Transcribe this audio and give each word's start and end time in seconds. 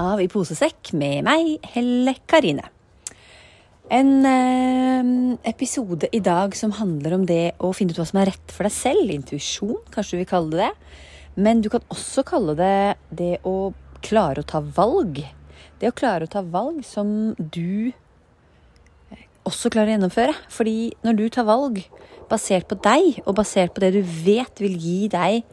Av 0.00 0.20
I 0.22 0.30
posesekk 0.32 0.94
med 0.96 1.26
meg, 1.26 1.58
Helle 1.74 2.14
Karine. 2.30 2.62
En 3.92 4.12
eh, 4.24 5.08
episode 5.50 6.08
i 6.16 6.22
dag 6.24 6.54
som 6.56 6.72
handler 6.78 7.18
om 7.18 7.26
det 7.28 7.52
å 7.60 7.74
finne 7.76 7.92
ut 7.92 8.00
hva 8.00 8.06
som 8.08 8.20
er 8.22 8.30
rett 8.30 8.54
for 8.54 8.64
deg 8.64 8.72
selv. 8.72 9.10
Intuisjon, 9.12 9.82
kanskje 9.92 10.16
du 10.16 10.20
vil 10.22 10.30
kalle 10.30 10.54
det 10.54 10.62
det. 10.62 10.94
Men 11.44 11.60
du 11.60 11.68
kan 11.74 11.84
også 11.92 12.24
kalle 12.24 12.54
det 12.56 12.78
det 13.12 13.42
å 13.44 13.74
klare 14.00 14.40
å 14.40 14.48
ta 14.48 14.62
valg. 14.78 15.20
Det 15.82 15.90
å 15.90 15.98
klare 16.00 16.24
å 16.24 16.32
ta 16.32 16.40
valg 16.48 16.80
som 16.86 17.34
du 17.36 17.92
også 19.44 19.68
klarer 19.68 19.92
å 19.92 19.96
gjennomføre. 19.98 20.38
Fordi 20.48 20.94
når 21.04 21.20
du 21.20 21.26
tar 21.28 21.48
valg 21.50 21.82
basert 22.32 22.70
på 22.70 22.80
deg, 22.80 23.20
og 23.26 23.36
basert 23.42 23.76
på 23.76 23.84
det 23.84 23.92
du 23.98 24.00
vet 24.00 24.64
vil 24.64 24.80
gi 24.80 25.12
deg 25.12 25.44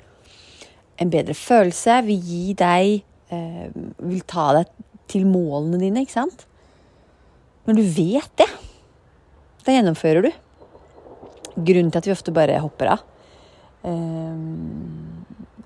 en 1.03 1.11
bedre 1.11 1.35
følelse, 1.35 1.99
vil 2.07 2.23
gi 2.31 2.57
deg 2.63 3.03
eh, 3.33 3.67
Vil 4.03 4.23
ta 4.29 4.51
deg 4.59 4.71
til 5.11 5.27
målene 5.29 5.79
dine, 5.81 6.03
ikke 6.03 6.17
sant? 6.17 6.45
Når 7.67 7.79
du 7.79 7.83
vet 7.97 8.31
det, 8.39 8.47
da 9.63 9.75
gjennomfører 9.75 10.27
du. 10.27 10.31
Grunnen 11.57 11.91
til 11.91 12.01
at 12.01 12.07
vi 12.07 12.15
ofte 12.15 12.33
bare 12.35 12.59
hopper 12.63 12.93
av, 12.93 13.05
eh, 13.87 14.41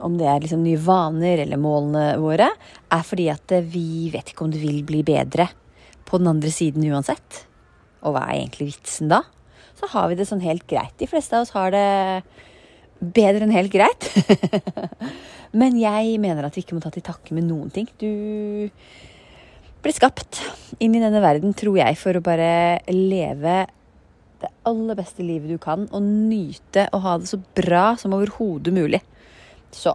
om 0.02 0.18
det 0.18 0.28
er 0.28 0.42
liksom 0.42 0.64
nye 0.66 0.82
vaner 0.82 1.44
eller 1.44 1.62
målene 1.62 2.06
våre, 2.22 2.48
er 2.92 3.04
fordi 3.06 3.28
at 3.34 3.54
vi 3.70 4.10
vet 4.14 4.32
ikke 4.32 4.48
om 4.48 4.54
det 4.54 4.62
vil 4.64 4.82
bli 4.88 5.04
bedre 5.06 5.50
på 6.08 6.18
den 6.18 6.32
andre 6.32 6.52
siden 6.54 6.88
uansett. 6.90 7.44
Og 8.02 8.16
hva 8.16 8.26
er 8.28 8.42
egentlig 8.42 8.72
vitsen 8.72 9.12
da? 9.12 9.22
Så 9.78 9.90
har 9.94 10.10
vi 10.10 10.18
det 10.18 10.28
sånn 10.30 10.44
helt 10.44 10.66
greit. 10.70 10.96
De 10.98 11.10
fleste 11.10 11.38
av 11.38 11.46
oss 11.46 11.54
har 11.56 11.74
det 11.74 12.24
bedre 13.02 13.46
enn 13.46 13.56
helt 13.56 13.74
greit. 13.74 14.08
Men 15.60 15.76
jeg 15.80 16.20
mener 16.24 16.48
at 16.48 16.56
vi 16.56 16.64
ikke 16.64 16.78
må 16.78 16.84
ta 16.84 16.92
til 16.94 17.04
takke 17.04 17.36
med 17.36 17.48
noen 17.50 17.72
ting. 17.74 17.90
Du 18.00 18.72
ble 19.82 19.94
skapt 19.96 20.40
inn 20.80 20.96
i 20.96 21.02
denne 21.02 21.22
verden, 21.24 21.56
tror 21.58 21.80
jeg, 21.82 21.98
for 22.00 22.16
å 22.16 22.24
bare 22.24 22.80
leve 22.94 23.66
det 24.42 24.50
aller 24.66 24.98
beste 24.98 25.26
livet 25.26 25.52
du 25.52 25.60
kan, 25.62 25.86
og 25.94 26.06
nyte 26.06 26.88
å 26.94 27.02
ha 27.04 27.18
det 27.22 27.30
så 27.30 27.42
bra 27.58 27.92
som 28.00 28.16
overhodet 28.18 28.74
mulig. 28.74 29.02
Så 29.74 29.94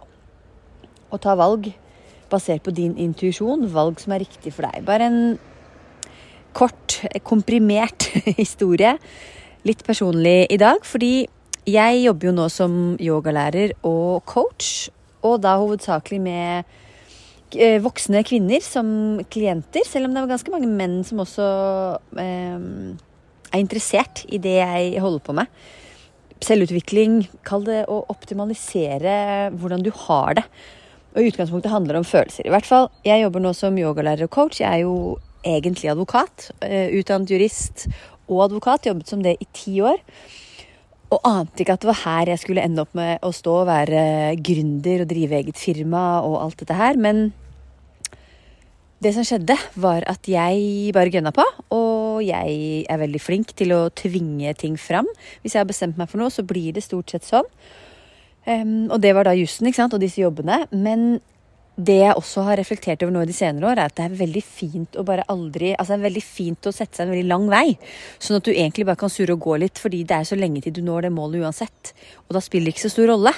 å 1.07 1.19
ta 1.23 1.35
valg 1.39 1.71
basert 2.31 2.63
på 2.65 2.73
din 2.75 2.95
intuisjon, 2.99 3.67
valg 3.71 3.99
som 4.03 4.13
er 4.15 4.23
riktig 4.25 4.53
for 4.55 4.67
deg. 4.67 4.83
Bare 4.87 5.07
en 5.07 5.19
kort, 6.57 6.99
komprimert 7.27 8.09
historie. 8.41 8.97
Litt 9.67 9.83
personlig 9.87 10.45
i 10.53 10.59
dag, 10.59 10.83
fordi 10.87 11.27
jeg 11.67 12.03
jobber 12.05 12.29
jo 12.29 12.35
nå 12.35 12.47
som 12.51 12.75
yogalærer 13.03 13.73
og 13.87 14.23
coach, 14.29 14.87
og 15.25 15.41
da 15.43 15.57
hovedsakelig 15.59 16.19
med 16.23 16.69
eh, 17.57 17.81
voksne 17.83 18.21
kvinner 18.27 18.63
som 18.63 19.19
klienter, 19.33 19.83
selv 19.87 20.07
om 20.07 20.15
det 20.15 20.23
er 20.23 20.31
ganske 20.31 20.53
mange 20.53 20.69
menn 20.71 21.01
som 21.07 21.19
også 21.23 21.49
eh, 22.23 22.95
er 23.51 23.59
interessert 23.59 24.23
i 24.31 24.39
det 24.39 24.57
jeg 24.61 25.03
holder 25.03 25.25
på 25.25 25.35
med. 25.41 25.51
Selvutvikling, 26.45 27.23
kall 27.47 27.65
det 27.67 27.83
å 27.91 28.03
optimalisere 28.13 29.49
hvordan 29.57 29.83
du 29.83 29.91
har 30.05 30.37
det. 30.37 30.45
Og 31.17 31.23
i 31.23 31.31
utgangspunktet 31.31 31.73
handler 31.73 31.97
det 31.97 32.03
om 32.03 32.07
følelser. 32.07 32.45
I 32.45 32.53
hvert 32.53 32.67
fall, 32.67 32.91
Jeg 33.03 33.23
jobber 33.23 33.41
nå 33.41 33.53
som 33.57 33.77
yogalærer 33.79 34.27
og 34.27 34.35
coach. 34.35 34.61
Jeg 34.61 34.69
er 34.69 34.83
jo 34.85 35.17
egentlig 35.43 35.89
advokat. 35.89 36.51
Eh, 36.61 36.93
utdannet 36.99 37.31
jurist 37.31 37.87
og 38.27 38.43
advokat. 38.45 38.85
Jobbet 38.85 39.09
som 39.09 39.23
det 39.23 39.35
i 39.41 39.47
ti 39.51 39.81
år. 39.81 39.97
Og 41.07 41.23
ante 41.23 41.63
ikke 41.63 41.77
at 41.77 41.83
det 41.83 41.91
var 41.91 42.01
her 42.03 42.33
jeg 42.33 42.41
skulle 42.41 42.63
ende 42.67 42.83
opp 42.83 42.95
med 42.97 43.23
å 43.23 43.31
stå 43.35 43.61
og 43.61 43.69
være 43.69 44.01
gründer 44.43 45.05
og 45.05 45.11
drive 45.11 45.37
eget 45.39 45.59
firma 45.59 46.19
og 46.27 46.41
alt 46.41 46.59
dette 46.59 46.75
her. 46.75 46.99
Men 46.99 47.29
det 49.03 49.13
som 49.13 49.25
skjedde, 49.27 49.55
var 49.77 50.03
at 50.09 50.27
jeg 50.27 50.91
bare 50.95 51.11
gønna 51.13 51.31
på. 51.35 51.45
Og 51.75 52.23
jeg 52.25 52.83
er 52.89 53.01
veldig 53.01 53.21
flink 53.21 53.53
til 53.57 53.75
å 53.75 53.81
tvinge 53.95 54.51
ting 54.57 54.77
fram. 54.81 55.07
Hvis 55.43 55.55
jeg 55.55 55.61
har 55.61 55.69
bestemt 55.69 55.99
meg 55.99 56.09
for 56.09 56.19
noe, 56.21 56.33
så 56.33 56.45
blir 56.47 56.73
det 56.75 56.83
stort 56.85 57.13
sett 57.13 57.27
sånn. 57.27 57.47
Um, 58.47 58.87
og 58.87 59.01
det 59.03 59.11
var 59.13 59.27
da 59.27 59.35
jussen 59.35 59.67
ikke 59.67 59.81
sant? 59.83 59.93
og 59.93 60.01
disse 60.01 60.21
jobbene. 60.23 60.63
Men 60.71 61.19
det 61.77 61.97
jeg 61.99 62.13
også 62.17 62.41
har 62.47 62.57
reflektert 62.57 63.03
over 63.05 63.13
nå 63.13 63.21
i 63.21 63.29
de 63.29 63.35
senere 63.37 63.67
år, 63.69 63.77
er 63.77 63.91
at 63.91 63.97
det 63.99 64.05
er 64.07 64.15
veldig 64.17 64.41
fint 64.41 64.95
å 64.97 65.03
bare 65.05 65.27
aldri 65.29 65.75
Altså 65.75 65.93
det 65.93 65.99
er 65.99 66.07
veldig 66.07 66.23
fint 66.25 66.69
å 66.69 66.73
sette 66.73 66.97
seg 66.97 67.05
en 67.05 67.13
veldig 67.13 67.29
lang 67.29 67.45
vei. 67.51 67.75
Sånn 68.17 68.39
at 68.39 68.47
du 68.47 68.49
egentlig 68.53 68.87
bare 68.87 68.97
kan 68.97 69.11
surre 69.13 69.35
og 69.35 69.43
gå 69.45 69.59
litt, 69.61 69.77
fordi 69.81 69.99
det 70.09 70.17
er 70.17 70.25
så 70.25 70.37
lenge 70.39 70.63
til 70.65 70.73
du 70.73 70.81
når 70.85 71.05
det 71.05 71.11
målet 71.13 71.45
uansett. 71.45 71.93
Og 72.25 72.33
da 72.33 72.41
spiller 72.41 72.71
det 72.71 72.73
ikke 72.73 72.87
så 72.87 72.93
stor 72.95 73.11
rolle. 73.13 73.33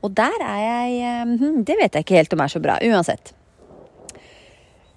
Og 0.00 0.14
der 0.16 0.44
er 0.46 0.62
jeg 0.64 1.34
hm, 1.36 1.60
Det 1.68 1.76
vet 1.82 1.98
jeg 1.98 2.06
ikke 2.06 2.16
helt 2.16 2.36
om 2.36 2.44
er 2.44 2.54
så 2.54 2.62
bra. 2.64 2.78
Uansett. 2.80 3.34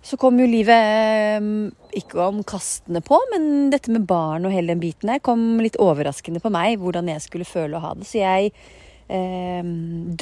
Så 0.06 0.20
kom 0.22 0.40
jo 0.40 0.48
livet 0.48 1.42
hm, 1.42 1.66
ikke 2.00 2.30
om 2.30 2.40
kastene 2.48 3.02
på, 3.04 3.20
men 3.34 3.74
dette 3.74 3.92
med 3.92 4.06
barn 4.08 4.48
og 4.48 4.56
hele 4.56 4.72
den 4.72 4.84
biten 4.84 5.12
her 5.12 5.20
kom 5.26 5.58
litt 5.60 5.76
overraskende 5.84 6.40
på 6.40 6.54
meg, 6.54 6.78
hvordan 6.80 7.12
jeg 7.12 7.26
skulle 7.28 7.50
føle 7.50 7.76
å 7.76 7.84
ha 7.84 7.92
det. 8.00 8.08
Så 8.08 8.22
jeg 8.22 8.54
eh, 9.10 9.74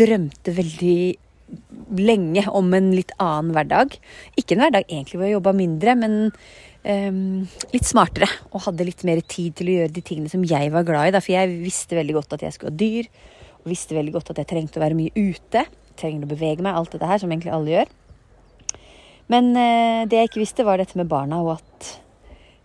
drømte 0.02 0.56
veldig 0.58 0.98
lenge 1.98 2.46
om 2.52 2.74
en 2.76 2.92
litt 2.96 3.14
annen 3.22 3.54
hverdag. 3.56 3.98
Ikke 4.40 4.56
en 4.56 4.64
hverdag 4.66 4.88
egentlig 4.88 5.20
hvor 5.20 5.28
jeg 5.28 5.38
jobba 5.38 5.54
mindre, 5.58 5.96
men 6.00 6.18
um, 6.30 7.44
litt 7.74 7.90
smartere. 7.90 8.30
Og 8.52 8.66
hadde 8.68 8.88
litt 8.88 9.06
mer 9.08 9.22
tid 9.22 9.58
til 9.60 9.72
å 9.72 9.78
gjøre 9.78 9.96
de 9.96 10.06
tingene 10.06 10.32
som 10.32 10.46
jeg 10.48 10.74
var 10.74 10.88
glad 10.88 11.12
i. 11.12 11.16
Da, 11.16 11.24
for 11.24 11.36
jeg 11.36 11.58
visste 11.64 12.00
veldig 12.00 12.18
godt 12.20 12.38
at 12.38 12.46
jeg 12.48 12.58
skulle 12.58 12.74
ha 12.74 12.82
dyr, 12.84 13.10
og 13.64 13.72
visste 13.72 13.98
veldig 13.98 14.16
godt 14.16 14.34
at 14.34 14.44
jeg 14.44 14.52
trengte 14.54 14.82
å 14.82 14.86
være 14.86 15.00
mye 15.00 15.14
ute. 15.16 15.66
Trenger 16.00 16.26
å 16.26 16.32
bevege 16.34 16.66
meg, 16.66 16.78
alt 16.78 16.96
dette 16.96 17.10
her, 17.10 17.22
som 17.22 17.34
egentlig 17.34 17.54
alle 17.56 17.78
gjør. 17.78 17.94
Men 19.34 19.52
uh, 19.56 20.04
det 20.10 20.20
jeg 20.20 20.32
ikke 20.32 20.44
visste, 20.44 20.68
var 20.68 20.82
dette 20.82 21.00
med 21.00 21.12
barna, 21.12 21.44
og 21.44 21.58
at 21.60 21.94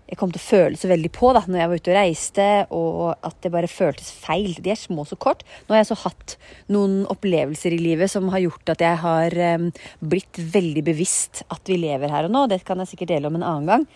jeg 0.08 0.16
kom 0.16 0.30
til 0.32 0.40
å 0.40 0.46
føle 0.46 0.78
så 0.80 0.88
veldig 0.88 1.10
på 1.12 1.32
da 1.36 1.42
når 1.44 1.60
jeg 1.60 1.70
var 1.70 1.80
ute 1.80 1.92
og 1.92 1.98
reiste, 1.98 2.46
og 2.72 3.26
at 3.28 3.36
det 3.44 3.52
bare 3.52 3.68
føltes 3.70 4.08
feil. 4.16 4.54
De 4.64 4.72
er 4.72 4.80
små 4.80 5.04
så 5.08 5.18
kort. 5.20 5.44
Nå 5.66 5.74
har 5.74 5.82
jeg 5.82 5.90
så 5.90 5.98
hatt 6.06 6.36
noen 6.72 7.02
opplevelser 7.12 7.76
i 7.76 7.80
livet 7.82 8.12
som 8.12 8.30
har 8.32 8.40
gjort 8.46 8.72
at 8.72 8.84
jeg 8.84 9.02
har 9.02 9.36
um, 9.58 9.68
blitt 10.00 10.40
veldig 10.40 10.84
bevisst 10.86 11.42
at 11.52 11.68
vi 11.68 11.80
lever 11.84 12.12
her 12.12 12.28
og 12.28 12.32
nå. 12.32 12.46
Det 12.48 12.62
kan 12.68 12.80
jeg 12.80 12.94
sikkert 12.94 13.12
dele 13.12 13.28
om 13.28 13.36
en 13.36 13.46
annen 13.50 13.68
gang. 13.74 13.86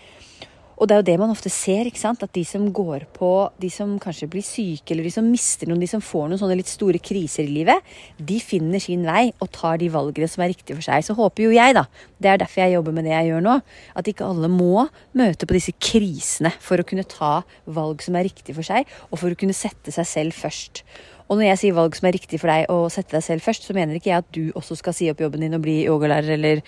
Og 0.83 0.89
det 0.91 0.97
er 0.97 0.99
jo 0.99 1.07
det 1.07 1.15
man 1.21 1.31
ofte 1.31 1.51
ser, 1.53 1.87
ikke 1.87 2.01
sant? 2.01 2.25
at 2.27 2.33
de 2.35 2.43
som 2.43 2.65
går 2.75 3.05
på, 3.15 3.29
de 3.63 3.69
som 3.71 3.93
kanskje 4.03 4.27
blir 4.27 4.43
syke, 4.43 4.91
eller 4.91 5.07
de 5.07 5.13
som 5.15 5.29
mister 5.31 5.71
noen, 5.71 5.79
de 5.79 5.87
som 5.87 6.03
får 6.03 6.25
noen 6.27 6.41
sånne 6.41 6.57
litt 6.59 6.73
store 6.73 6.99
kriser 6.99 7.47
i 7.47 7.53
livet, 7.55 7.93
de 8.19 8.41
finner 8.43 8.83
sin 8.83 9.05
vei 9.07 9.29
og 9.37 9.53
tar 9.55 9.79
de 9.79 9.93
valgene 9.95 10.27
som 10.27 10.43
er 10.43 10.51
riktige 10.51 10.75
for 10.81 10.89
seg. 10.89 11.05
Så 11.07 11.15
håper 11.15 11.47
jo 11.47 11.53
jeg, 11.55 11.77
da, 11.79 11.85
det 12.19 12.33
er 12.33 12.43
derfor 12.43 12.65
jeg 12.65 12.75
jobber 12.75 12.97
med 12.97 13.07
det 13.07 13.15
jeg 13.15 13.31
gjør 13.31 13.45
nå, 13.47 13.55
at 14.03 14.11
ikke 14.11 14.27
alle 14.27 14.51
må 14.51 14.89
møte 15.23 15.47
på 15.47 15.59
disse 15.61 15.77
krisene 15.79 16.51
for 16.59 16.83
å 16.83 16.89
kunne 16.89 17.07
ta 17.07 17.31
valg 17.79 18.03
som 18.03 18.19
er 18.19 18.27
riktige 18.27 18.59
for 18.59 18.67
seg, 18.67 18.91
og 19.13 19.23
for 19.23 19.31
å 19.31 19.39
kunne 19.39 19.55
sette 19.55 19.95
seg 19.95 20.11
selv 20.17 20.35
først. 20.43 20.83
Og 21.31 21.39
når 21.39 21.53
jeg 21.53 21.63
sier 21.63 21.79
valg 21.79 21.95
som 21.95 22.11
er 22.11 22.19
riktig 22.19 22.43
for 22.43 22.51
deg 22.51 22.67
og 22.75 22.91
sette 22.91 23.15
deg 23.15 23.23
selv 23.23 23.47
først, 23.47 23.71
så 23.71 23.79
mener 23.79 24.03
ikke 24.03 24.11
jeg 24.11 24.27
at 24.27 24.35
du 24.35 24.51
også 24.59 24.83
skal 24.83 24.99
si 24.99 25.07
opp 25.15 25.23
jobben 25.23 25.47
din 25.47 25.55
og 25.55 25.63
bli 25.63 25.85
yogalærer 25.87 26.35
eller 26.35 26.67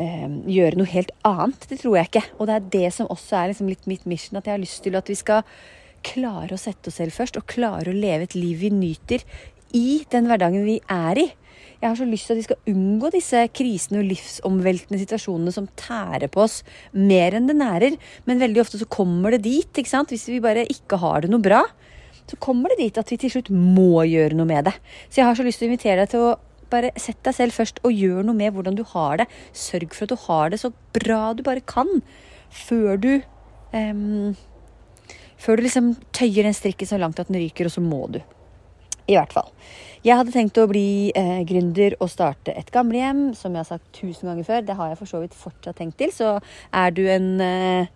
gjøre 0.00 0.78
noe 0.80 0.90
helt 0.90 1.12
annet. 1.28 1.66
Det 1.70 1.80
tror 1.82 1.98
jeg 1.98 2.10
ikke. 2.10 2.24
Og 2.38 2.48
det 2.48 2.56
er 2.56 2.70
det 2.76 2.88
som 2.96 3.10
også 3.12 3.36
er 3.38 3.52
liksom 3.52 3.70
litt 3.70 3.88
mitt 3.90 4.06
mission, 4.08 4.38
at 4.40 4.48
jeg 4.48 4.56
har 4.56 4.62
lyst 4.62 4.82
til 4.84 4.96
at 4.98 5.10
vi 5.10 5.18
skal 5.18 5.44
klare 6.06 6.56
å 6.56 6.60
sette 6.60 6.88
oss 6.88 6.96
selv 7.00 7.12
først, 7.12 7.36
og 7.36 7.48
klare 7.50 7.92
å 7.92 7.96
leve 7.96 8.24
et 8.28 8.38
liv 8.38 8.62
vi 8.62 8.72
nyter 8.72 9.24
i 9.76 10.02
den 10.10 10.30
hverdagen 10.30 10.64
vi 10.66 10.80
er 10.90 11.20
i. 11.20 11.28
Jeg 11.80 11.88
har 11.88 11.96
så 11.96 12.06
lyst 12.08 12.28
til 12.28 12.34
at 12.34 12.40
vi 12.40 12.44
skal 12.44 12.72
unngå 12.72 13.10
disse 13.14 13.42
krisene 13.56 14.02
og 14.02 14.08
livsomveltende 14.10 15.00
situasjonene 15.00 15.52
som 15.54 15.68
tærer 15.80 16.28
på 16.32 16.42
oss 16.44 16.58
mer 16.92 17.36
enn 17.36 17.48
det 17.48 17.56
nærer. 17.56 17.96
Men 18.28 18.42
veldig 18.42 18.60
ofte 18.64 18.80
så 18.80 18.88
kommer 18.90 19.32
det 19.32 19.46
dit, 19.46 19.70
ikke 19.72 19.88
sant. 19.88 20.12
Hvis 20.12 20.28
vi 20.28 20.42
bare 20.44 20.66
ikke 20.68 21.00
har 21.00 21.24
det 21.24 21.32
noe 21.32 21.40
bra, 21.44 21.62
så 22.28 22.36
kommer 22.42 22.72
det 22.72 22.82
dit 22.82 23.00
at 23.00 23.08
vi 23.10 23.18
til 23.20 23.32
slutt 23.32 23.48
må 23.54 24.04
gjøre 24.04 24.36
noe 24.36 24.48
med 24.48 24.68
det. 24.68 24.76
Så 25.08 25.22
jeg 25.22 25.30
har 25.30 25.38
så 25.38 25.46
lyst 25.46 25.62
til 25.62 25.70
å 25.70 25.72
invitere 25.72 26.04
deg 26.04 26.12
til 26.12 26.26
å 26.28 26.36
bare 26.72 26.92
sett 27.00 27.20
deg 27.26 27.36
selv 27.36 27.56
først 27.56 27.80
og 27.84 27.94
gjør 27.94 28.24
noe 28.26 28.38
med 28.38 28.54
hvordan 28.54 28.78
du 28.78 28.84
har 28.92 29.22
det. 29.22 29.28
Sørg 29.56 29.94
for 29.96 30.06
at 30.06 30.14
du 30.14 30.26
har 30.26 30.52
det 30.52 30.60
så 30.62 30.72
bra 30.96 31.22
du 31.36 31.44
bare 31.46 31.64
kan, 31.64 32.00
før 32.50 33.00
du 33.00 33.12
um, 33.72 34.36
Før 35.40 35.56
du 35.56 35.64
liksom 35.64 35.94
tøyer 36.12 36.44
den 36.44 36.52
strikken 36.52 36.84
så 36.84 36.98
langt 37.00 37.16
at 37.16 37.30
den 37.30 37.38
ryker, 37.40 37.64
og 37.64 37.72
så 37.72 37.80
må 37.80 38.02
du. 38.12 38.18
I 39.08 39.14
hvert 39.16 39.32
fall. 39.32 39.46
Jeg 40.04 40.18
hadde 40.18 40.34
tenkt 40.34 40.58
å 40.60 40.66
bli 40.68 41.12
eh, 41.16 41.40
gründer 41.48 41.96
og 41.96 42.10
starte 42.12 42.52
et 42.52 42.68
gamlehjem, 42.72 43.30
som 43.36 43.56
jeg 43.56 43.62
har 43.62 43.68
sagt 43.70 43.88
tusen 43.96 44.28
ganger 44.28 44.44
før. 44.44 44.66
Det 44.68 44.76
har 44.76 44.90
jeg 44.92 44.98
for 45.00 45.08
så 45.08 45.22
vidt 45.22 45.36
fortsatt 45.36 45.80
tenkt 45.80 45.96
til. 46.00 46.12
Så 46.12 46.34
er 46.76 46.92
du 46.92 47.02
en 47.08 47.30
eh, 47.44 47.88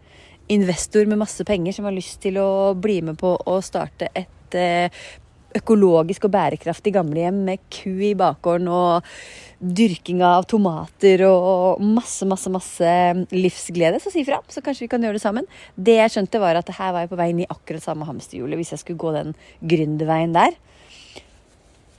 investor 0.53 1.05
med 1.09 1.21
masse 1.21 1.45
penger 1.49 1.77
som 1.77 1.89
har 1.89 1.97
lyst 1.97 2.21
til 2.25 2.41
å 2.41 2.75
bli 2.77 2.99
med 3.05 3.17
på 3.21 3.35
å 3.37 3.59
starte 3.65 4.11
et 4.17 4.59
eh, 4.59 5.05
økologisk 5.55 6.27
og 6.27 6.35
bærekraftig 6.35 6.93
gamlehjem 6.97 7.37
med 7.47 7.63
ku 7.73 7.93
i 8.03 8.15
bakgården 8.19 8.71
og 8.73 9.07
dyrking 9.65 10.21
av 10.27 10.45
tomater 10.51 11.23
og 11.29 11.81
masse, 11.81 12.27
masse, 12.29 12.51
masse 12.53 12.91
livsglede, 13.33 14.01
så 14.03 14.13
si 14.13 14.25
fra. 14.27 14.41
Så 14.51 14.63
kanskje 14.65 14.87
vi 14.87 14.91
kan 14.93 15.05
gjøre 15.05 15.19
det 15.19 15.25
sammen. 15.25 15.49
Det 15.77 15.97
jeg 16.01 16.15
skjønte, 16.15 16.43
var 16.43 16.59
at 16.61 16.75
her 16.75 16.93
var 16.93 17.05
jeg 17.05 17.13
på 17.13 17.21
vei 17.21 17.31
inn 17.33 17.45
i 17.45 17.49
akkurat 17.49 17.85
samme 17.85 18.09
hamsterhjulet 18.09 18.61
hvis 18.61 18.75
jeg 18.75 18.83
skulle 18.83 19.01
gå 19.01 19.15
den 19.15 19.35
gründerveien 19.63 20.35
der. 20.37 20.59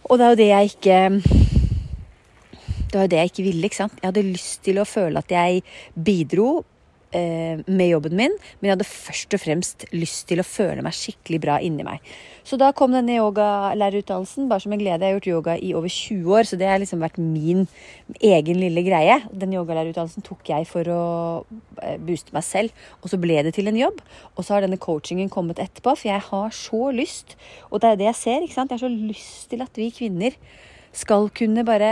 Og 0.06 0.20
det 0.20 0.26
er 0.26 0.34
jo 0.36 0.42
det 0.44 0.52
jeg 0.52 0.72
ikke 0.76 0.98
Det 2.86 3.00
var 3.00 3.08
jo 3.08 3.12
det 3.12 3.18
jeg 3.18 3.32
ikke 3.32 3.46
ville, 3.48 3.66
ikke 3.66 3.82
sant. 3.82 3.98
Jeg 4.02 4.12
hadde 4.12 4.28
lyst 4.28 4.62
til 4.64 4.78
å 4.80 4.88
føle 4.88 5.20
at 5.20 5.32
jeg 5.34 5.64
bidro 5.96 6.62
eh, 7.16 7.62
med 7.66 7.90
jobben 7.90 8.16
min, 8.20 8.34
men 8.60 8.68
jeg 8.68 8.76
hadde 8.76 8.88
først 8.88 9.36
og 9.38 9.42
fremst 9.42 9.86
lyst 9.96 10.26
til 10.30 10.42
å 10.42 10.48
føle 10.48 10.84
meg 10.86 10.96
skikkelig 10.98 11.40
bra 11.44 11.60
inni 11.64 11.86
meg. 11.88 12.04
Så 12.46 12.60
da 12.62 12.70
kom 12.78 12.94
denne 12.94 13.16
yogalærerutdannelsen, 13.18 14.50
bare 14.52 14.62
som 14.62 14.76
en 14.76 14.82
glede. 14.82 15.02
Jeg 15.02 15.16
har 15.16 15.18
gjort 15.18 15.30
yoga 15.32 15.56
i 15.58 15.72
over 15.78 15.90
20 15.90 16.36
år, 16.38 16.46
så 16.46 16.60
det 16.60 16.68
har 16.70 16.82
liksom 16.82 17.02
vært 17.02 17.18
min 17.22 17.64
egen 18.20 18.60
lille 18.62 18.84
greie. 18.86 19.18
Den 19.34 19.56
yogalærerutdannelsen 19.56 20.26
tok 20.28 20.52
jeg 20.52 20.68
for 20.70 20.92
å 20.94 21.06
eh, 21.82 21.96
booste 21.98 22.36
meg 22.36 22.46
selv, 22.46 22.86
og 23.02 23.10
så 23.10 23.20
ble 23.22 23.40
det 23.48 23.56
til 23.58 23.72
en 23.72 23.80
jobb. 23.80 24.04
Og 24.36 24.46
så 24.46 24.58
har 24.58 24.68
denne 24.68 24.82
coachingen 24.82 25.32
kommet 25.34 25.64
etterpå, 25.64 25.96
for 25.96 26.12
jeg 26.12 26.22
har 26.28 26.54
så 26.54 26.92
lyst, 26.94 27.34
og 27.72 27.82
det 27.82 27.94
er 27.94 28.04
det 28.04 28.12
jeg 28.12 28.22
ser, 28.22 28.46
ikke 28.46 28.60
sant. 28.60 28.76
Jeg 28.76 28.84
har 28.84 28.86
så 28.86 29.10
lyst 29.16 29.50
til 29.54 29.66
at 29.66 29.82
vi 29.82 29.90
kvinner 29.96 30.38
skal 30.96 31.32
kunne 31.36 31.66
bare 31.68 31.92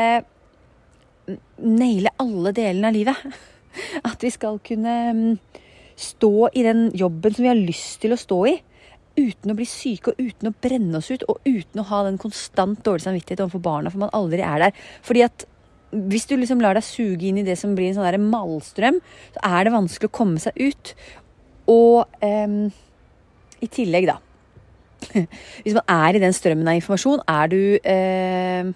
naile 1.64 2.12
alle 2.22 2.54
delene 2.56 2.90
av 2.90 2.96
livet. 2.96 3.42
At 4.10 4.24
vi 4.24 4.32
skal 4.34 4.60
kunne 4.66 4.98
mm, 5.14 5.40
stå 6.00 6.50
i 6.54 6.66
den 6.66 6.90
jobben 6.98 7.34
som 7.34 7.46
vi 7.46 7.52
har 7.52 7.60
lyst 7.60 8.02
til 8.04 8.16
å 8.16 8.20
stå 8.20 8.40
i. 8.52 8.58
Uten 9.14 9.54
å 9.54 9.58
bli 9.58 9.66
syke 9.70 10.12
og 10.14 10.22
uten 10.22 10.50
å 10.50 10.56
brenne 10.64 10.98
oss 10.98 11.12
ut 11.14 11.26
og 11.30 11.44
uten 11.46 11.84
å 11.84 11.88
ha 11.92 12.04
den 12.08 12.18
konstant 12.22 12.82
dårlige 12.86 13.06
samvittighet 13.06 13.44
overfor 13.46 13.62
barna, 13.66 13.92
for 13.94 14.02
man 14.02 14.14
aldri 14.18 14.42
er 14.42 14.68
der. 14.68 14.86
Fordi 15.06 15.26
at 15.28 15.46
hvis 15.94 16.26
du 16.26 16.36
liksom 16.40 16.62
lar 16.64 16.74
deg 16.74 16.86
suge 16.86 17.28
inn 17.30 17.38
i 17.38 17.46
det 17.46 17.56
som 17.60 17.76
blir 17.78 17.92
en 17.92 18.00
sånn 18.00 18.30
malstrøm, 18.32 18.98
så 19.36 19.44
er 19.46 19.68
det 19.68 19.76
vanskelig 19.76 20.10
å 20.10 20.18
komme 20.18 20.42
seg 20.42 20.58
ut. 20.58 20.94
Og 21.70 22.24
um, 22.26 22.64
i 23.64 23.70
tillegg, 23.72 24.10
da 24.10 24.20
Hvis 25.64 25.76
man 25.76 25.84
er 25.92 26.16
i 26.16 26.22
den 26.24 26.36
strømmen 26.36 26.70
av 26.72 26.80
informasjon, 26.80 27.22
er 27.28 27.52
du 27.52 27.60
uh, 27.78 28.74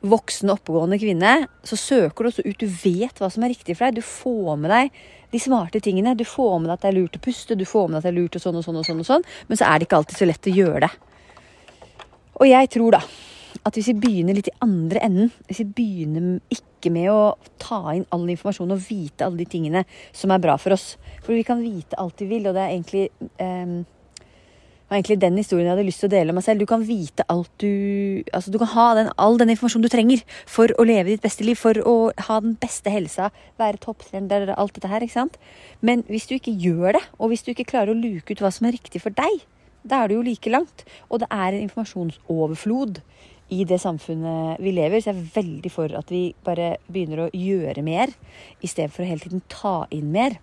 voksen, 0.00 0.50
oppegående 0.52 0.98
kvinne, 1.00 1.34
så 1.66 1.76
søker 1.78 2.24
du 2.24 2.30
også 2.30 2.44
ut. 2.46 2.60
Du 2.60 2.66
vet 2.66 3.18
hva 3.18 3.30
som 3.32 3.44
er 3.44 3.54
riktig 3.54 3.76
for 3.78 3.88
deg. 3.88 3.98
Du 3.98 4.06
får 4.06 4.60
med 4.60 4.70
deg 4.72 5.00
de 5.32 5.40
smarte 5.42 5.82
tingene. 5.84 6.16
Du 6.18 6.24
får 6.28 6.58
med 6.60 6.70
deg 6.70 6.76
at 6.76 6.84
det 6.86 6.92
er 6.92 6.98
lurt 7.00 7.18
å 7.18 7.24
puste, 7.24 7.58
du 7.58 7.66
får 7.68 7.88
med 7.88 7.98
deg 7.98 8.02
at 8.02 8.08
det 8.08 8.12
er 8.14 8.20
lurt 8.20 8.38
og 8.38 8.44
sånn 8.44 8.60
og 8.60 8.66
sånn 8.66 8.80
og 8.80 8.86
sånn, 8.86 9.02
og 9.02 9.08
sånn. 9.08 9.26
men 9.48 9.60
så 9.60 9.68
er 9.68 9.78
det 9.78 9.88
ikke 9.88 10.02
alltid 10.02 10.20
så 10.20 10.30
lett 10.30 10.50
å 10.50 10.54
gjøre 10.58 10.84
det. 10.86 10.92
Og 12.38 12.46
jeg 12.46 12.70
tror 12.76 12.98
da 12.98 13.02
at 13.66 13.74
hvis 13.74 13.88
vi 13.90 14.00
begynner 14.00 14.36
litt 14.36 14.50
i 14.50 14.58
andre 14.62 15.00
enden, 15.02 15.30
hvis 15.48 15.62
vi 15.64 15.68
begynner 15.80 16.38
ikke 16.52 16.92
med 16.94 17.10
å 17.10 17.34
ta 17.60 17.80
inn 17.96 18.06
all 18.14 18.28
informasjon 18.28 18.74
og 18.74 18.82
vite 18.84 19.26
alle 19.26 19.40
de 19.40 19.48
tingene 19.50 19.82
som 20.14 20.30
er 20.30 20.42
bra 20.42 20.54
for 20.60 20.76
oss 20.76 20.92
For 21.24 21.34
vi 21.34 21.42
kan 21.46 21.62
vite 21.64 21.98
alt 21.98 22.20
vi 22.22 22.28
vil, 22.30 22.46
og 22.46 22.54
det 22.54 22.62
er 22.64 22.74
egentlig 22.76 23.08
um, 23.42 23.80
var 24.88 24.98
egentlig 24.98 25.18
den 25.20 25.36
historien 25.36 25.66
jeg 25.68 25.74
hadde 25.74 25.86
lyst 25.86 26.02
til 26.02 26.08
å 26.08 26.14
dele 26.14 26.32
med 26.32 26.40
meg 26.40 26.46
selv. 26.46 26.62
Du 26.62 26.70
kan 26.70 26.84
vite 26.86 27.26
alt 27.32 27.50
du 27.60 28.24
Altså, 28.34 28.52
du 28.52 28.58
kan 28.60 28.70
ha 28.72 28.86
den, 28.98 29.10
all 29.20 29.38
den 29.40 29.52
informasjonen 29.52 29.84
du 29.84 29.92
trenger 29.92 30.22
for 30.48 30.72
å 30.78 30.86
leve 30.88 31.12
ditt 31.12 31.24
beste 31.24 31.44
liv, 31.46 31.58
for 31.60 31.78
å 31.86 31.96
ha 32.28 32.40
den 32.44 32.56
beste 32.60 32.92
helsa, 32.92 33.30
være 33.60 33.80
topptrender, 33.82 34.52
alt 34.56 34.74
dette 34.76 34.90
her, 34.90 35.04
ikke 35.04 35.16
sant. 35.18 35.38
Men 35.84 36.04
hvis 36.08 36.28
du 36.28 36.36
ikke 36.36 36.56
gjør 36.56 36.98
det, 36.98 37.04
og 37.18 37.32
hvis 37.32 37.44
du 37.46 37.52
ikke 37.52 37.68
klarer 37.68 37.94
å 37.94 37.98
luke 37.98 38.34
ut 38.34 38.42
hva 38.42 38.52
som 38.54 38.68
er 38.68 38.76
riktig 38.78 39.02
for 39.04 39.14
deg, 39.14 39.44
da 39.88 40.02
er 40.02 40.10
du 40.10 40.18
jo 40.18 40.26
like 40.26 40.52
langt. 40.52 40.84
Og 41.08 41.22
det 41.22 41.30
er 41.30 41.52
en 41.52 41.64
informasjonsoverflod 41.68 43.02
i 43.54 43.62
det 43.68 43.78
samfunnet 43.80 44.60
vi 44.62 44.74
lever. 44.76 45.00
Så 45.00 45.12
jeg 45.12 45.16
er 45.16 45.30
veldig 45.38 45.72
for 45.72 45.94
at 46.00 46.12
vi 46.12 46.22
bare 46.44 46.76
begynner 46.88 47.26
å 47.26 47.30
gjøre 47.32 47.84
mer, 47.86 48.12
i 48.60 48.70
stedet 48.70 48.92
for 48.94 49.04
å 49.04 49.08
hele 49.08 49.24
tiden 49.24 49.44
ta 49.52 49.80
inn 49.94 50.12
mer. 50.14 50.40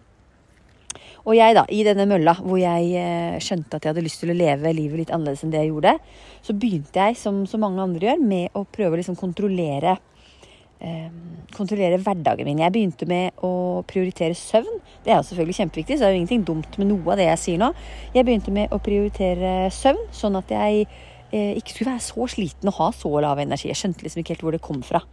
Og 1.26 1.36
jeg, 1.38 1.56
da, 1.58 1.66
i 1.70 1.84
denne 1.88 2.08
mølla 2.10 2.36
hvor 2.42 2.60
jeg 2.62 2.92
eh, 3.00 3.38
skjønte 3.44 3.78
at 3.78 3.86
jeg 3.86 3.94
hadde 3.94 4.06
lyst 4.06 4.22
til 4.24 4.34
å 4.34 4.38
leve 4.38 4.74
livet 4.76 5.04
litt 5.04 5.14
annerledes 5.14 5.46
enn 5.46 5.54
det 5.54 5.64
jeg 5.64 5.74
gjorde, 5.74 5.96
så 6.46 6.58
begynte 6.58 7.08
jeg, 7.08 7.18
som 7.20 7.46
så 7.50 7.60
mange 7.62 7.84
andre 7.84 8.12
gjør, 8.12 8.22
med 8.22 8.58
å 8.58 8.66
prøve 8.70 8.98
å 8.98 9.02
liksom 9.02 9.18
kontrollere 9.20 9.98
eh, 10.80 11.10
kontrollere 11.56 12.00
hverdagen 12.02 12.48
min. 12.48 12.62
Jeg 12.64 12.74
begynte 12.76 13.08
med 13.10 13.46
å 13.46 13.84
prioritere 13.88 14.38
søvn. 14.38 14.80
Det 15.06 15.14
er 15.14 15.20
jo 15.20 15.28
selvfølgelig 15.30 15.60
kjempeviktig, 15.60 15.98
så 15.98 16.06
det 16.06 16.10
er 16.10 16.16
jo 16.16 16.22
ingenting 16.22 16.46
dumt 16.48 16.80
med 16.82 16.92
noe 16.92 17.14
av 17.14 17.22
det 17.22 17.30
jeg 17.30 17.42
sier 17.44 17.62
nå. 17.62 17.72
Jeg 18.16 18.28
begynte 18.28 18.54
med 18.56 18.74
å 18.76 18.82
prioritere 18.84 19.56
søvn, 19.74 20.02
sånn 20.16 20.40
at 20.40 20.52
jeg 20.54 20.86
eh, 21.32 21.56
ikke 21.60 21.74
skulle 21.78 21.96
være 21.96 22.08
så 22.08 22.30
sliten 22.36 22.72
og 22.72 22.80
ha 22.80 22.92
så 22.96 23.14
lav 23.24 23.42
energi. 23.44 23.72
Jeg 23.72 23.82
skjønte 23.82 24.06
liksom 24.06 24.24
ikke 24.24 24.36
helt 24.36 24.48
hvor 24.48 24.58
det 24.58 24.64
kom 24.66 24.84
fra. 24.86 25.04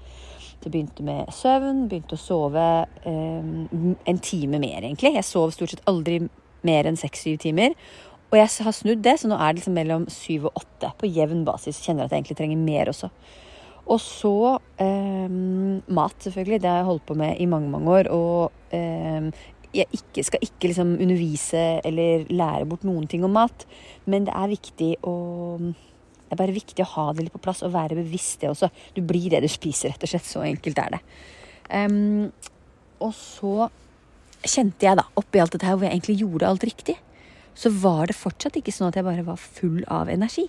Det 0.63 0.71
begynte 0.71 1.05
med 1.07 1.31
søvn, 1.35 1.87
begynte 1.91 2.17
å 2.17 2.23
sove 2.23 2.67
um, 3.05 3.95
en 4.09 4.23
time 4.23 4.61
mer, 4.63 4.81
egentlig. 4.85 5.15
Jeg 5.17 5.27
sov 5.27 5.53
stort 5.55 5.75
sett 5.75 5.87
aldri 5.91 6.21
mer 6.67 6.89
enn 6.89 6.99
seks-syv 6.99 7.41
timer. 7.43 7.75
Og 8.33 8.39
jeg 8.39 8.49
har 8.65 8.75
snudd 8.77 9.03
det, 9.05 9.19
så 9.21 9.29
nå 9.29 9.37
er 9.37 9.51
det 9.51 9.61
liksom 9.61 9.75
mellom 9.77 10.05
syv 10.13 10.47
og 10.49 10.63
åtte 10.63 10.93
på 11.01 11.11
jevn 11.11 11.43
basis. 11.45 11.83
Kjenner 11.85 12.07
at 12.07 12.15
jeg 12.15 12.23
egentlig 12.23 12.39
trenger 12.39 12.63
mer 12.63 12.93
også. 12.93 13.11
Og 13.93 13.99
så 14.01 14.37
eh, 14.81 15.35
mat, 15.93 16.17
selvfølgelig. 16.23 16.63
Det 16.63 16.71
har 16.71 16.81
jeg 16.81 16.89
holdt 16.89 17.09
på 17.11 17.19
med 17.19 17.43
i 17.43 17.49
mange, 17.51 17.69
mange 17.73 17.93
år. 17.99 18.09
Og 18.15 18.77
eh, 18.79 19.29
jeg 19.75 19.89
ikke, 19.99 20.25
skal 20.25 20.45
ikke 20.47 20.71
liksom 20.71 20.95
undervise 21.01 21.65
eller 21.85 22.27
lære 22.31 22.69
bort 22.69 22.85
noen 22.89 23.09
ting 23.11 23.25
om 23.25 23.35
mat, 23.37 23.67
men 24.05 24.27
det 24.29 24.35
er 24.37 24.53
viktig 24.53 24.91
å 25.09 25.15
det 26.33 26.39
er 26.39 26.47
bare 26.47 26.57
viktig 26.57 26.81
å 26.81 26.93
ha 26.95 27.03
det 27.13 27.27
litt 27.27 27.35
på 27.35 27.43
plass 27.45 27.59
og 27.61 27.75
være 27.75 27.99
bevisst 27.99 28.41
det 28.41 28.49
også. 28.49 28.71
Du 28.97 29.03
blir 29.05 29.29
det 29.29 29.43
du 29.45 29.51
spiser, 29.53 29.93
rett 29.93 30.07
og 30.07 30.09
slett. 30.09 30.25
Så 30.25 30.41
enkelt 30.47 30.79
er 30.81 30.95
det. 30.95 31.01
Um, 31.69 32.31
og 33.05 33.13
så 33.13 33.67
kjente 34.41 34.89
jeg 34.89 34.97
da, 34.97 35.05
oppi 35.21 35.43
alt 35.43 35.53
dette 35.53 35.69
her 35.69 35.77
hvor 35.77 35.85
jeg 35.85 35.93
egentlig 35.93 36.23
gjorde 36.23 36.49
alt 36.49 36.65
riktig, 36.65 36.97
så 37.53 37.69
var 37.83 38.09
det 38.09 38.17
fortsatt 38.17 38.57
ikke 38.57 38.73
sånn 38.73 38.89
at 38.89 38.97
jeg 38.97 39.05
bare 39.11 39.27
var 39.27 39.45
full 39.45 39.85
av 39.93 40.09
energi. 40.09 40.47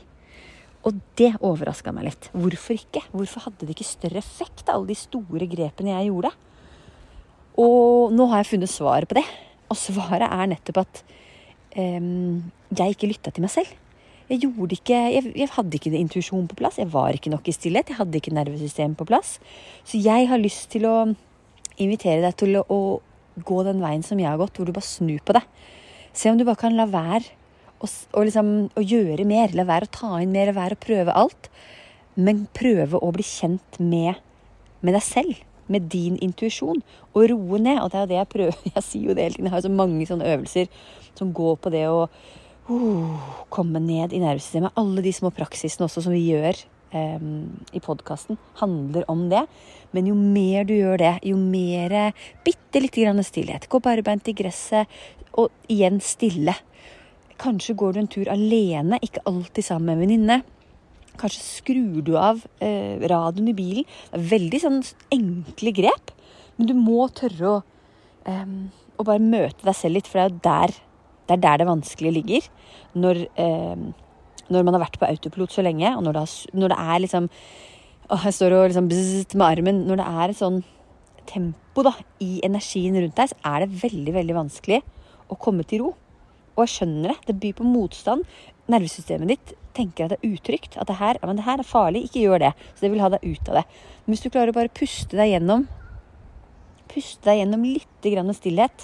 Og 0.87 1.03
det 1.19 1.33
overraska 1.43 1.91
meg 1.91 2.07
litt. 2.07 2.31
Hvorfor 2.31 2.79
ikke? 2.79 3.03
Hvorfor 3.11 3.49
hadde 3.49 3.67
det 3.67 3.75
ikke 3.75 3.91
større 3.91 4.23
effekt, 4.23 4.71
alle 4.71 4.87
de 4.87 4.99
store 5.03 5.51
grepene 5.51 5.97
jeg 5.97 6.13
gjorde? 6.13 6.31
Og 7.59 8.15
nå 8.15 8.31
har 8.31 8.39
jeg 8.39 8.53
funnet 8.55 8.71
svaret 8.71 9.11
på 9.11 9.19
det. 9.19 9.27
Og 9.67 9.83
svaret 9.83 10.31
er 10.31 10.51
nettopp 10.55 10.85
at 10.85 11.03
um, 11.75 12.39
jeg 12.71 12.95
ikke 12.95 13.11
lytta 13.11 13.35
til 13.35 13.43
meg 13.43 13.51
selv. 13.51 13.82
Jeg 14.29 14.45
gjorde 14.45 14.77
ikke 14.77 14.99
Jeg, 15.13 15.31
jeg 15.35 15.49
hadde 15.51 15.77
ikke 15.77 15.91
intuisjon 15.99 16.47
på 16.47 16.57
plass. 16.59 16.79
Jeg 16.79 16.91
var 16.93 17.15
ikke 17.15 17.31
nok 17.33 17.47
i 17.47 17.55
stillhet. 17.55 17.91
Jeg 17.91 17.99
hadde 17.99 18.19
ikke 18.19 18.35
nervesystem 18.35 18.95
på 18.95 19.07
plass. 19.09 19.37
Så 19.83 19.99
jeg 20.01 20.29
har 20.29 20.41
lyst 20.41 20.69
til 20.73 20.87
å 20.87 20.97
invitere 21.81 22.21
deg 22.23 22.37
til 22.39 22.59
å, 22.59 22.63
å 22.69 23.43
gå 23.43 23.63
den 23.67 23.81
veien 23.83 24.03
som 24.05 24.19
jeg 24.21 24.29
har 24.29 24.39
gått, 24.39 24.57
hvor 24.57 24.69
du 24.69 24.75
bare 24.75 24.85
snur 24.85 25.21
på 25.25 25.35
det. 25.35 25.43
Se 26.13 26.29
om 26.29 26.37
du 26.37 26.45
bare 26.45 26.61
kan 26.61 26.75
la 26.77 26.85
være 26.89 27.25
å, 27.81 27.87
å, 27.89 28.23
liksom, 28.23 28.51
å 28.77 28.83
gjøre 28.83 29.25
mer. 29.27 29.55
La 29.57 29.65
være 29.67 29.89
å 29.89 29.93
ta 29.93 30.11
inn 30.21 30.33
mer, 30.35 30.51
la 30.51 30.59
være 30.59 30.77
å 30.77 30.83
prøve 30.83 31.15
alt. 31.23 31.49
Men 32.15 32.45
prøve 32.53 33.01
å 33.01 33.09
bli 33.15 33.25
kjent 33.25 33.79
med, 33.81 34.21
med 34.85 34.95
deg 34.95 35.05
selv. 35.05 35.41
Med 35.71 35.89
din 35.91 36.19
intuisjon. 36.21 36.83
Og 37.13 37.27
roe 37.31 37.59
ned. 37.59 37.81
Og 37.81 37.91
det 37.91 37.99
er 37.99 38.05
jo 38.05 38.11
det 38.13 38.21
jeg 38.21 38.31
prøver. 38.35 38.61
Jeg 38.77 38.87
sier 38.87 39.09
jo 39.09 39.17
det 39.17 39.27
hele 39.27 39.37
tiden. 39.37 39.49
Jeg 39.49 39.55
har 39.55 39.63
jo 39.63 39.67
så 39.67 39.81
mange 39.81 40.07
sånne 40.09 40.31
øvelser 40.35 40.71
som 41.17 41.33
går 41.35 41.59
på 41.61 41.73
det 41.73 41.85
å 41.89 42.07
uh, 42.69 43.31
komme 43.53 43.81
ned 43.83 44.13
i 44.13 44.21
nervesystemet. 44.23 44.75
Alle 44.79 45.03
de 45.05 45.13
små 45.15 45.33
praksisene 45.35 45.87
også 45.87 46.05
som 46.05 46.15
vi 46.15 46.25
gjør 46.31 46.57
um, 46.93 47.49
i 47.75 47.81
podkasten, 47.83 48.39
handler 48.61 49.07
om 49.11 49.27
det. 49.31 49.45
Men 49.93 50.09
jo 50.09 50.17
mer 50.17 50.67
du 50.67 50.75
gjør 50.75 51.01
det, 51.01 51.15
jo 51.27 51.37
mer 51.39 52.13
bitte 52.45 52.81
lite 52.81 53.03
grann 53.03 53.23
stillhet. 53.25 53.69
Gå 53.69 53.81
barbeint 53.83 54.29
i 54.31 54.37
gresset, 54.37 54.89
og 55.33 55.49
igjen 55.71 55.99
stille. 56.03 56.55
Kanskje 57.41 57.75
går 57.77 57.93
du 57.93 58.01
en 58.03 58.11
tur 58.11 58.29
alene, 58.31 58.99
ikke 59.01 59.23
alltid 59.29 59.65
sammen 59.65 59.89
med 59.89 59.95
en 59.95 60.03
venninne. 60.05 60.39
Kanskje 61.19 61.43
skrur 61.43 62.01
du 62.05 62.15
av 62.17 62.41
eh, 62.63 63.01
radioen 63.09 63.49
i 63.51 63.57
bilen. 63.57 63.89
Det 64.09 64.19
er 64.19 64.29
veldig 64.31 64.61
sånn 64.61 64.79
enkle 65.13 65.73
grep, 65.75 66.13
men 66.57 66.69
du 66.69 66.73
må 66.77 67.05
tørre 67.13 67.49
å, 67.49 67.59
eh, 68.29 68.55
å 68.97 69.05
bare 69.05 69.21
møte 69.21 69.65
deg 69.65 69.77
selv 69.77 69.99
litt, 69.99 70.09
for 70.09 70.21
det 70.21 70.25
er 70.25 70.33
jo 70.33 70.43
der 70.47 70.75
det 71.27 71.37
er 71.37 71.43
der 71.43 71.61
det 71.61 71.69
vanskelige 71.69 72.17
ligger. 72.17 72.47
Når, 72.95 73.21
eh, 73.39 73.83
når 74.49 74.63
man 74.63 74.75
har 74.75 74.83
vært 74.85 74.99
på 74.99 75.07
autopilot 75.07 75.51
så 75.55 75.63
lenge, 75.63 75.95
og 75.95 76.03
når 76.03 76.13
det, 76.13 76.23
har, 76.23 76.59
når 76.59 76.73
det 76.73 76.79
er 76.79 77.03
liksom 77.05 77.29
å, 78.09 78.17
Jeg 78.19 78.33
står 78.33 78.51
og 78.51 78.67
liksom 78.67 78.89
bzzzt 78.91 79.35
med 79.35 79.47
armen. 79.47 79.83
Når 79.87 80.01
det 80.01 80.07
er 80.07 80.29
et 80.29 80.37
sånn 80.37 80.63
tempo 81.25 81.85
da, 81.87 81.93
i 82.19 82.41
energien 82.43 82.97
rundt 82.99 83.15
deg, 83.15 83.31
så 83.31 83.53
er 83.53 83.63
det 83.63 83.81
veldig, 83.83 84.13
veldig 84.13 84.35
vanskelig 84.35 84.81
å 85.31 85.39
komme 85.39 85.63
til 85.63 85.85
ro. 85.85 85.93
Og 86.53 86.65
jeg 86.65 86.73
skjønner 86.75 87.13
det. 87.13 87.19
Det 87.29 87.39
byr 87.39 87.55
på 87.57 87.67
motstand. 87.67 88.27
nervesystemet 88.67 89.27
ditt 89.27 89.53
tenker 89.75 90.05
at 90.05 90.13
det 90.13 90.19
er 90.21 90.35
utrygt, 90.35 90.77
at 90.79 90.87
det 90.87 90.99
her, 90.99 91.17
ja, 91.19 91.33
det 91.33 91.43
her 91.43 91.59
er 91.59 91.67
farlig, 91.67 92.05
ikke 92.07 92.21
gjør 92.23 92.43
det. 92.45 92.51
Så 92.75 92.85
det 92.85 92.91
vil 92.93 93.01
ha 93.03 93.09
deg 93.11 93.25
ut 93.25 93.49
av 93.49 93.57
det. 93.59 93.63
Men 94.05 94.13
hvis 94.13 94.23
du 94.23 94.29
klarer 94.29 94.53
å 94.53 94.55
bare 94.55 94.71
puste 94.71 95.17
deg 95.19 95.33
gjennom 95.33 95.65
Puste 96.93 97.25
deg 97.25 97.39
gjennom 97.39 97.63
litt 97.65 98.35
stillhet. 98.37 98.83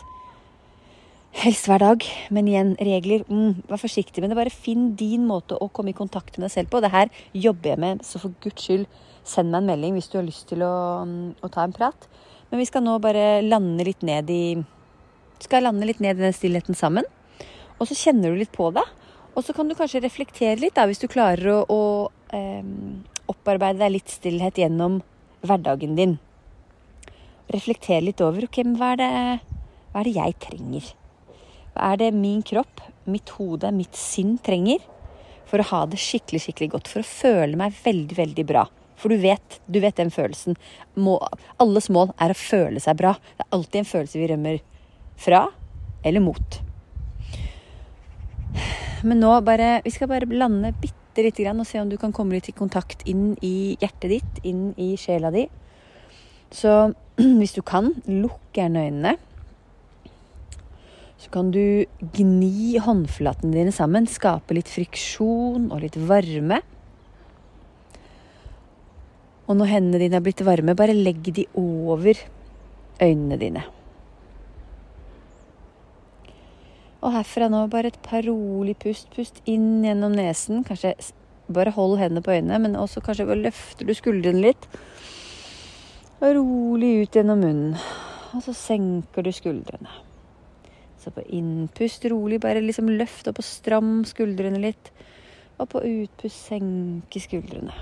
Helst 1.29 1.67
hver 1.69 1.77
dag, 1.77 2.03
men 2.33 2.47
igjen, 2.49 2.71
regler. 2.81 3.21
Mm, 3.29 3.61
vær 3.69 3.77
forsiktig 3.77 4.23
med 4.23 4.31
det. 4.31 4.37
Bare 4.39 4.53
finn 4.53 4.95
din 4.97 5.27
måte 5.29 5.59
å 5.61 5.67
komme 5.69 5.93
i 5.93 5.97
kontakt 5.97 6.35
med 6.37 6.47
deg 6.47 6.55
selv 6.55 6.71
på. 6.73 6.81
Det 6.81 6.89
her 6.89 7.11
jobber 7.37 7.69
jeg 7.69 7.81
med, 7.83 8.01
så 8.03 8.17
for 8.17 8.33
guds 8.41 8.65
skyld, 8.65 8.87
send 9.29 9.53
meg 9.53 9.61
en 9.61 9.69
melding 9.69 9.93
hvis 9.93 10.09
du 10.09 10.17
har 10.17 10.25
lyst 10.25 10.47
til 10.49 10.65
å, 10.65 11.05
mm, 11.05 11.37
å 11.45 11.51
ta 11.53 11.67
en 11.67 11.75
prat. 11.75 12.09
Men 12.49 12.63
vi 12.63 12.65
skal 12.65 12.81
nå 12.81 12.97
bare 13.03 13.43
lande 13.45 13.85
litt 13.85 14.01
ned 14.01 14.29
i 14.33 14.43
Skal 15.39 15.63
lande 15.63 15.85
litt 15.87 16.01
ned 16.03 16.17
i 16.17 16.25
den 16.25 16.35
stillheten 16.35 16.75
sammen. 16.75 17.05
Og 17.79 17.87
så 17.87 17.95
kjenner 17.95 18.33
du 18.33 18.41
litt 18.41 18.51
på 18.51 18.73
det. 18.75 18.83
Og 19.37 19.45
så 19.45 19.53
kan 19.55 19.69
du 19.69 19.75
kanskje 19.77 20.01
reflektere 20.03 20.59
litt, 20.59 20.75
da, 20.75 20.83
hvis 20.89 20.99
du 20.99 21.07
klarer 21.07 21.47
å, 21.53 21.59
å 21.63 22.11
eh, 22.35 22.65
opparbeide 23.31 23.79
deg 23.79 23.93
litt 23.93 24.11
stillhet 24.11 24.59
gjennom 24.59 24.99
hverdagen 25.47 25.95
din. 25.95 26.17
Reflektere 27.55 28.03
litt 28.09 28.19
over 28.19 28.49
ok, 28.49 28.65
men 28.65 28.75
hva 28.81 28.91
er, 28.97 28.99
det, 28.99 29.61
hva 29.93 30.01
er 30.01 30.09
det 30.09 30.17
jeg 30.17 30.41
trenger? 30.43 30.95
Er 31.79 31.99
det 32.01 32.11
min 32.15 32.41
kropp, 32.45 32.81
mitt 33.09 33.31
hode, 33.37 33.71
mitt 33.75 33.95
sinn 33.97 34.37
trenger 34.45 34.83
for 35.49 35.61
å 35.61 35.69
ha 35.71 35.85
det 35.89 35.99
skikkelig, 36.01 36.43
skikkelig 36.43 36.73
godt? 36.75 36.91
For 36.91 37.01
å 37.01 37.07
føle 37.07 37.59
meg 37.59 37.77
veldig, 37.83 38.17
veldig 38.19 38.45
bra. 38.49 38.65
For 38.99 39.13
du 39.13 39.21
vet, 39.23 39.59
du 39.71 39.79
vet 39.79 39.95
den 39.99 40.11
følelsen. 40.11 40.57
Må, 40.99 41.15
alles 41.63 41.87
mål 41.93 42.11
er 42.19 42.33
å 42.33 42.37
føle 42.37 42.81
seg 42.83 42.99
bra. 42.99 43.13
Det 43.37 43.45
er 43.45 43.55
alltid 43.55 43.81
en 43.81 43.91
følelse 43.93 44.19
vi 44.19 44.27
rømmer 44.31 44.59
fra 45.19 45.45
eller 46.03 46.23
mot. 46.23 46.59
Men 49.03 49.21
nå 49.21 49.31
bare 49.47 49.79
Vi 49.85 49.91
skal 49.95 50.09
bare 50.11 50.27
lande 50.27 50.73
bitte 50.81 51.23
lite 51.23 51.43
grann 51.43 51.59
og 51.59 51.67
se 51.67 51.79
om 51.79 51.89
du 51.89 51.97
kan 51.99 52.13
komme 52.15 52.35
litt 52.35 52.49
i 52.51 52.55
kontakt 52.55 53.05
inn 53.07 53.33
i 53.43 53.77
hjertet 53.79 54.11
ditt, 54.11 54.43
inn 54.47 54.73
i 54.79 54.93
sjela 54.99 55.31
di. 55.31 55.47
Så 56.51 56.91
hvis 57.39 57.55
du 57.55 57.61
kan, 57.65 57.93
lukk 58.07 58.55
gjerne 58.55 58.85
øynene. 58.87 59.15
Så 61.19 61.31
kan 61.33 61.49
du 61.51 61.83
gni 62.15 62.79
håndflatene 62.79 63.57
dine 63.57 63.73
sammen, 63.75 64.07
skape 64.07 64.55
litt 64.55 64.69
friksjon 64.71 65.67
og 65.67 65.81
litt 65.83 65.97
varme. 66.07 66.61
Og 69.49 69.57
når 69.59 69.71
hendene 69.73 69.99
dine 70.05 70.19
er 70.19 70.23
blitt 70.23 70.45
varme, 70.47 70.77
bare 70.77 70.95
legg 70.95 71.27
de 71.35 71.43
over 71.59 72.21
øynene 73.01 73.39
dine. 73.41 73.65
Og 76.99 77.15
herfra 77.15 77.47
nå 77.51 77.65
bare 77.71 77.91
et 77.91 78.01
par 78.03 78.23
rolig 78.27 78.75
pust. 78.79 79.07
Pust 79.15 79.39
inn 79.47 79.85
gjennom 79.87 80.15
nesen. 80.15 80.63
Kanskje 80.67 80.93
bare 81.51 81.73
hold 81.75 81.97
hendene 81.99 82.23
på 82.23 82.35
øynene, 82.35 82.59
men 82.63 82.79
også 82.79 83.03
kanskje 83.03 83.27
løfter 83.39 83.87
du 83.87 83.95
skuldrene 83.95 84.43
litt. 84.49 84.67
Og 86.19 86.35
rolig 86.35 86.93
ut 87.03 87.15
gjennom 87.15 87.43
munnen. 87.43 87.79
Og 88.35 88.43
så 88.45 88.53
senker 88.55 89.25
du 89.25 89.31
skuldrene. 89.33 90.08
Så 91.09 91.15
på 91.15 91.23
innpust 91.33 92.03
rolig, 92.05 92.37
bare 92.43 92.61
liksom 92.61 92.91
løft 92.93 93.25
opp 93.31 93.39
og 93.41 93.45
stram 93.47 94.03
skuldrene 94.05 94.59
litt. 94.61 94.91
Og 95.57 95.65
på 95.71 95.81
utpust 95.81 96.51
senke 96.51 97.17
skuldrene. 97.23 97.73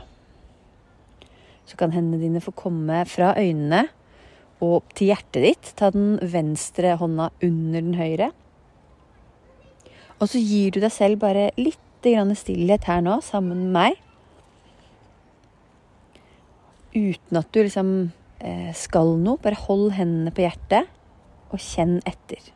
Så 1.68 1.76
kan 1.76 1.92
hendene 1.92 2.22
dine 2.22 2.40
få 2.40 2.54
komme 2.56 3.02
fra 3.12 3.34
øynene 3.36 3.90
og 4.64 4.88
til 4.96 5.12
hjertet 5.12 5.44
ditt. 5.44 5.74
Ta 5.76 5.92
den 5.92 6.16
venstre 6.24 6.96
hånda 7.02 7.28
under 7.44 7.84
den 7.84 8.00
høyre. 8.00 8.32
Og 10.24 10.32
så 10.32 10.40
gir 10.40 10.72
du 10.72 10.80
deg 10.80 10.94
selv 10.96 11.20
bare 11.20 11.50
litt 11.60 11.84
stillhet 12.08 12.88
her 12.88 13.02
nå, 13.04 13.20
sammen 13.20 13.68
med 13.68 13.74
meg. 13.76 13.98
Uten 16.96 17.42
at 17.42 17.52
du 17.52 17.60
liksom 17.60 17.90
eh, 18.40 18.72
skal 18.72 19.18
noe. 19.20 19.42
Bare 19.44 19.60
hold 19.68 19.92
hendene 19.98 20.32
på 20.32 20.48
hjertet, 20.48 20.88
og 21.52 21.60
kjenn 21.60 22.00
etter. 22.08 22.54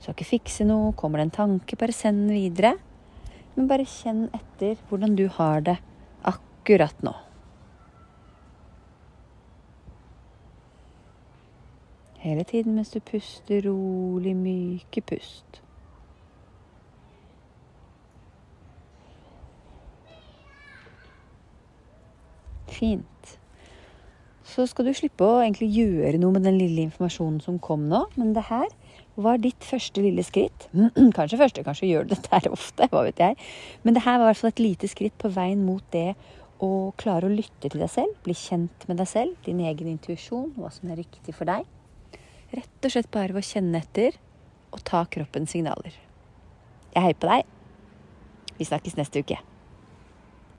Skal 0.00 0.16
ikke 0.16 0.30
fikse 0.32 0.64
noe. 0.64 0.94
Kommer 0.96 1.20
det 1.20 1.28
en 1.28 1.36
tanke, 1.38 1.76
bare 1.76 1.94
send 1.94 2.26
den 2.26 2.36
videre. 2.36 2.76
Men 3.56 3.68
bare 3.68 3.88
kjenn 3.88 4.28
etter 4.36 4.78
hvordan 4.88 5.16
du 5.18 5.26
har 5.36 5.60
det 5.66 5.76
akkurat 6.24 7.04
nå. 7.04 7.12
Hele 12.20 12.44
tiden 12.44 12.74
mens 12.76 12.92
du 12.92 13.00
puster 13.00 13.64
rolig, 13.64 14.34
myke 14.36 15.00
pust. 15.00 15.62
Fint. 22.68 23.39
Så 24.50 24.64
skal 24.66 24.88
du 24.88 24.94
slippe 24.96 25.22
å 25.22 25.40
egentlig 25.44 25.68
gjøre 25.76 26.18
noe 26.18 26.34
med 26.34 26.42
den 26.46 26.58
lille 26.58 26.82
informasjonen 26.88 27.38
som 27.44 27.60
kom 27.62 27.84
nå. 27.90 28.02
Men 28.18 28.32
det 28.34 28.48
her 28.48 28.66
var 29.20 29.38
ditt 29.42 29.62
første 29.66 30.02
lille 30.02 30.24
skritt. 30.26 30.66
Kanskje 31.16 31.38
første, 31.38 31.64
kanskje 31.66 31.90
gjør 31.90 32.08
du 32.08 32.14
dette 32.16 32.32
her 32.34 32.50
ofte. 32.50 32.88
hva 32.90 33.04
vet 33.06 33.22
jeg. 33.22 33.38
Men 33.84 33.96
det 33.96 34.04
her 34.06 34.18
var 34.18 34.26
i 34.26 34.30
hvert 34.32 34.40
fall 34.42 34.54
et 34.54 34.64
lite 34.64 34.90
skritt 34.90 35.16
på 35.20 35.30
veien 35.34 35.62
mot 35.66 35.84
det 35.94 36.14
å 36.60 36.90
klare 37.00 37.28
å 37.28 37.32
lytte 37.32 37.70
til 37.70 37.80
deg 37.80 37.92
selv. 37.92 38.16
Bli 38.24 38.34
kjent 38.36 38.88
med 38.90 38.98
deg 39.00 39.10
selv, 39.10 39.36
din 39.46 39.62
egen 39.64 39.92
intuisjon, 39.94 40.50
hva 40.58 40.72
som 40.74 40.90
er 40.90 41.00
riktig 41.00 41.36
for 41.36 41.48
deg. 41.48 41.68
Rett 42.50 42.88
og 42.88 42.94
slett 42.96 43.12
bare 43.14 43.36
ved 43.36 43.44
å 43.44 43.50
kjenne 43.52 43.80
etter 43.84 44.18
og 44.74 44.82
ta 44.86 45.04
kroppens 45.10 45.54
signaler. 45.54 45.94
Jeg 46.90 47.06
heier 47.06 47.22
på 47.22 47.30
deg. 47.30 47.46
Vi 48.58 48.66
snakkes 48.66 48.98
neste 48.98 49.22
uke. 49.22 49.38